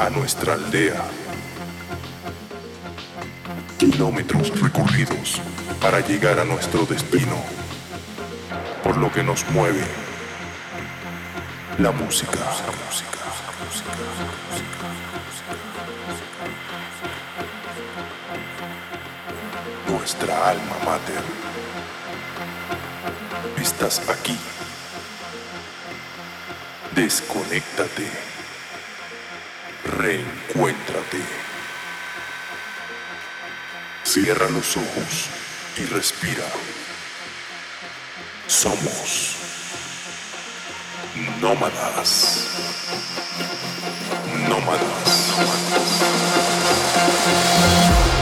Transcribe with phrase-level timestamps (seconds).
[0.00, 1.04] a nuestra aldea.
[3.78, 5.42] Kilómetros recorridos
[5.78, 7.36] para llegar a nuestro destino,
[8.82, 9.84] por lo que nos mueve
[11.78, 12.38] la música.
[12.86, 13.18] Música.
[19.86, 21.22] Nuestra alma mater.
[23.60, 24.38] Estás aquí.
[26.94, 28.29] Desconéctate.
[34.04, 35.28] Cierra los ojos
[35.76, 36.44] y respira.
[38.46, 39.36] Somos
[41.40, 42.48] nómadas.
[44.48, 45.20] Nómadas.
[47.20, 48.19] Thank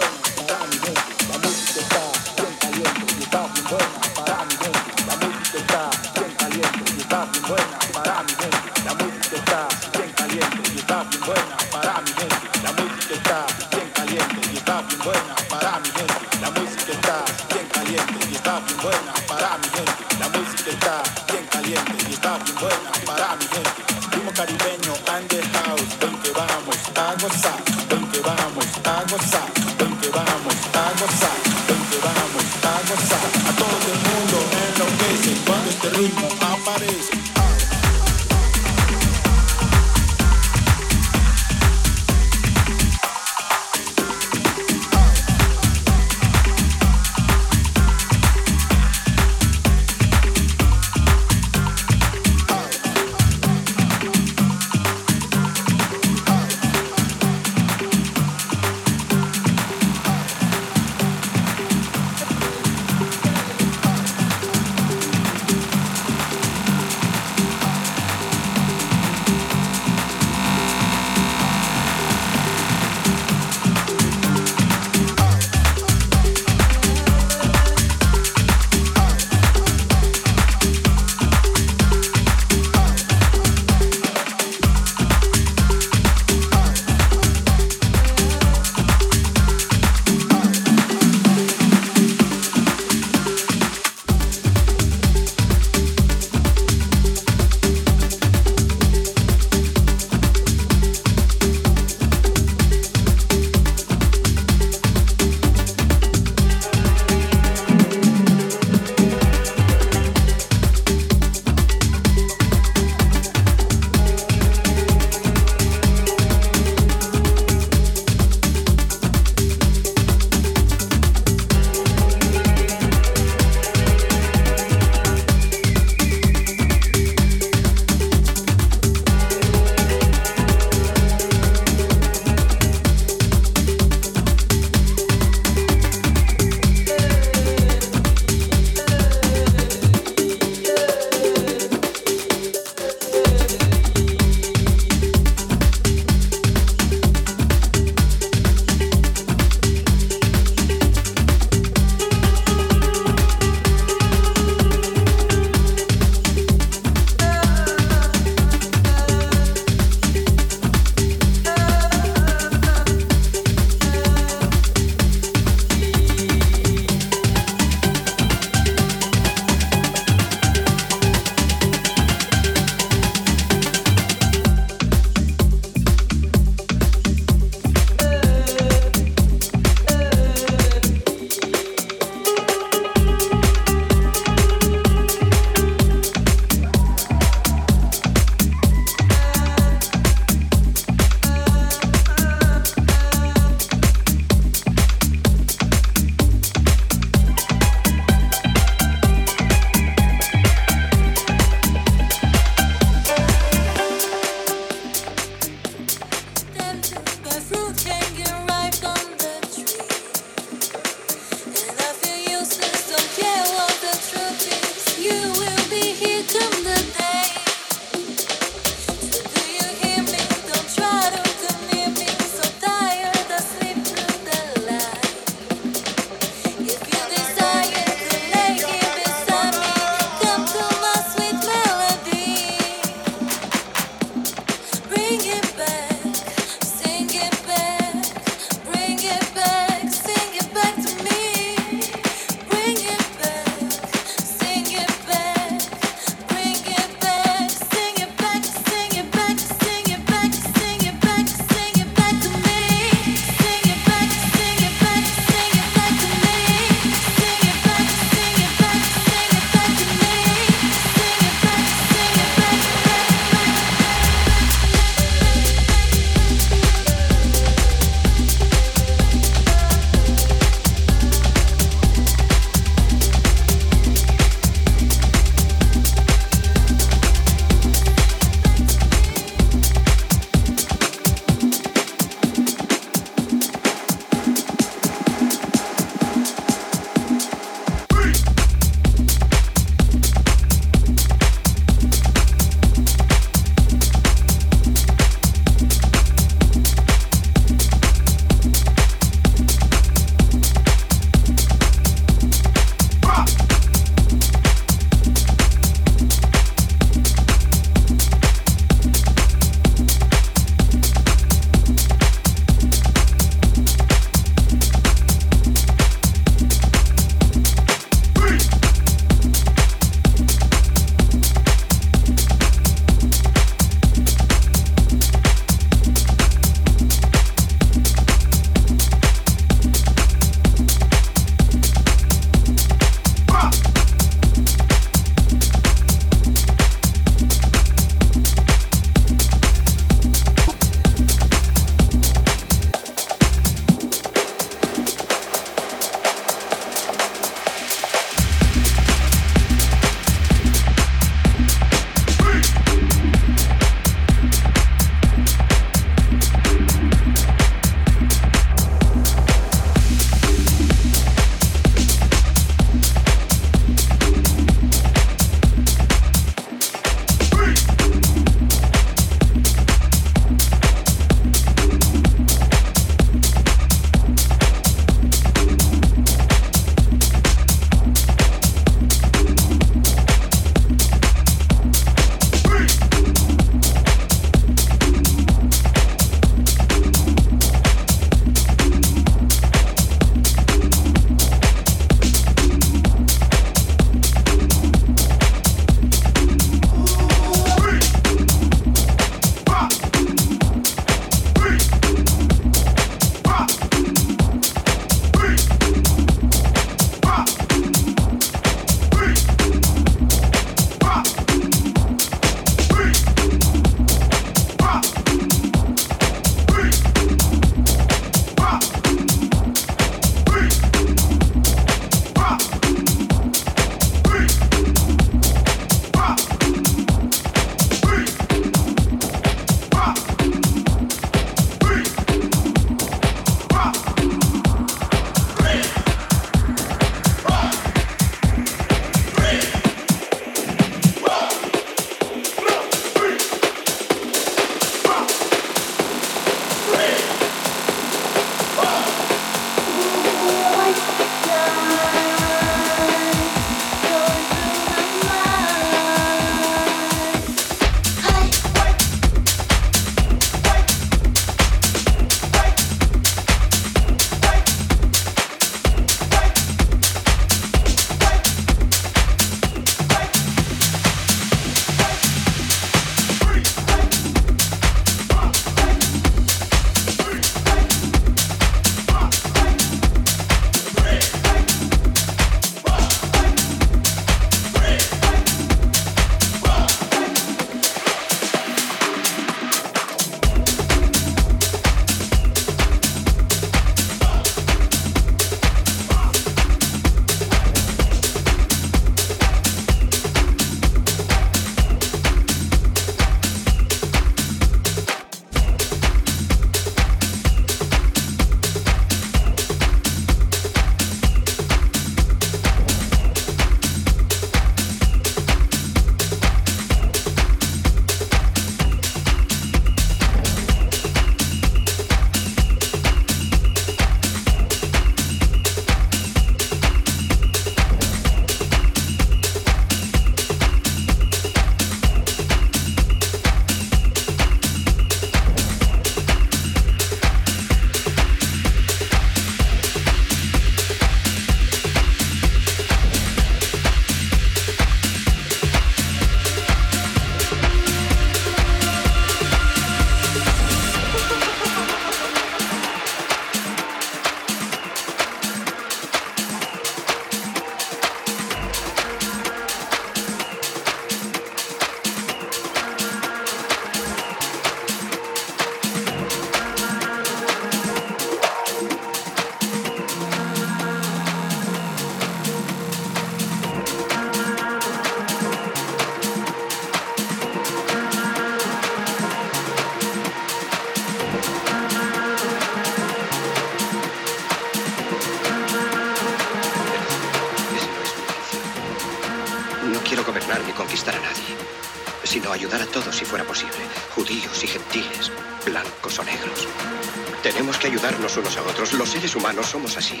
[598.16, 598.72] unos a otros.
[598.74, 600.00] Los seres humanos somos así.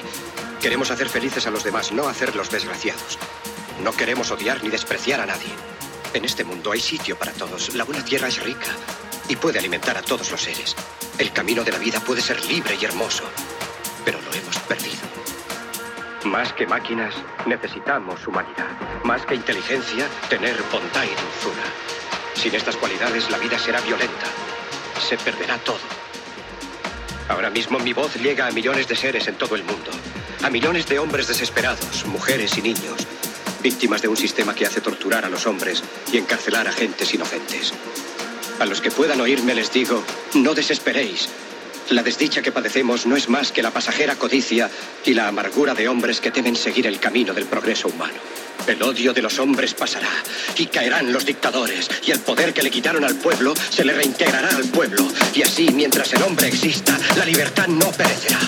[0.60, 3.18] Queremos hacer felices a los demás, no hacerlos desgraciados.
[3.82, 5.50] No queremos odiar ni despreciar a nadie.
[6.14, 7.74] En este mundo hay sitio para todos.
[7.74, 8.68] La buena tierra es rica
[9.28, 10.76] y puede alimentar a todos los seres.
[11.18, 13.24] El camino de la vida puede ser libre y hermoso,
[14.04, 15.00] pero lo hemos perdido.
[16.24, 17.14] Más que máquinas,
[17.46, 19.02] necesitamos humanidad.
[19.04, 21.64] Más que inteligencia, tener bondad y dulzura.
[22.34, 24.26] Sin estas cualidades, la vida será violenta.
[25.00, 26.01] Se perderá todo.
[27.32, 29.90] Ahora mismo mi voz llega a millones de seres en todo el mundo.
[30.42, 33.06] A millones de hombres desesperados, mujeres y niños,
[33.62, 37.72] víctimas de un sistema que hace torturar a los hombres y encarcelar a gentes inocentes.
[38.60, 40.04] A los que puedan oírme les digo,
[40.34, 41.30] no desesperéis.
[41.88, 44.70] La desdicha que padecemos no es más que la pasajera codicia
[45.02, 48.20] y la amargura de hombres que temen seguir el camino del progreso humano.
[48.66, 50.10] El odio de los hombres pasará
[50.56, 54.48] y caerán los dictadores y el poder que le quitaron al pueblo se le reintegrará
[54.56, 58.38] al pueblo y así mientras el hombre exista la libertad no perecerá.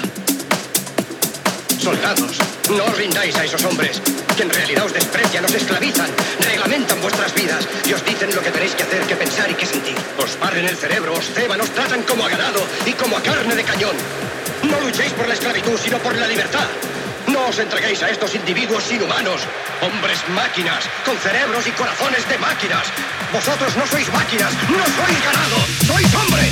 [1.84, 2.38] Soldados,
[2.70, 4.00] no os rindáis a esos hombres,
[4.36, 6.08] que en realidad os desprecian, os esclavizan,
[6.40, 9.66] reglamentan vuestras vidas y os dicen lo que tenéis que hacer, que pensar y que
[9.66, 9.94] sentir.
[10.16, 13.54] Os barren el cerebro, os ceban, os tratan como a ganado y como a carne
[13.54, 13.96] de cañón.
[14.62, 16.68] No luchéis por la esclavitud, sino por la libertad.
[17.28, 19.40] No os entreguéis a estos individuos inhumanos,
[19.80, 22.86] hombres máquinas, con cerebros y corazones de máquinas.
[23.32, 26.44] Vosotros no sois máquinas, no sois ganado, sois hombres.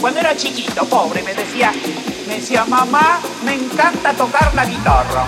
[0.00, 1.72] Cuando era chiquito, pobre, me decía,
[2.28, 5.26] me decía, mamá, me encanta tocar la guitarra.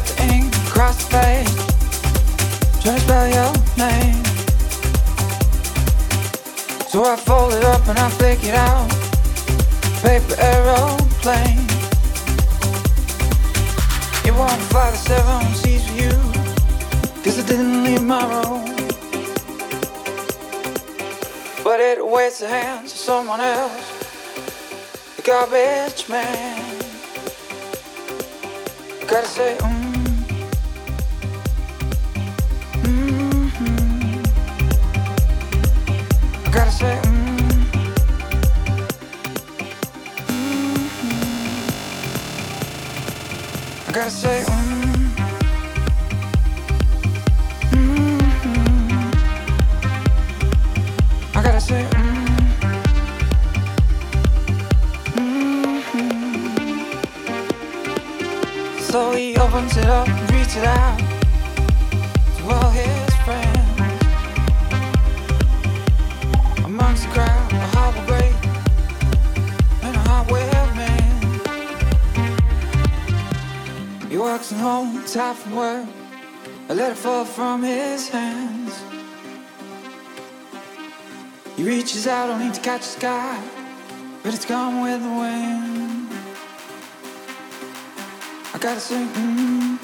[0.00, 1.48] I spilled the ink across the page.
[2.82, 4.24] trying to spell your name.
[6.88, 8.88] So I fold it up and I flick it out.
[10.02, 11.66] Paper aeroplane.
[14.24, 16.10] You want five to seven seats for you.
[17.22, 18.64] Cause I didn't leave my room.
[21.62, 23.86] But it awaits the hands of someone else.
[25.16, 26.58] The garbage man.
[29.06, 29.89] Gotta say, mm.
[82.70, 83.42] Catch the sky,
[84.22, 86.08] but it's gone with the wind.
[88.54, 89.78] I gotta say, mm,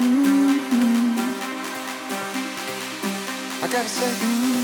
[0.00, 0.58] mm,
[3.62, 4.61] I gotta say, mm.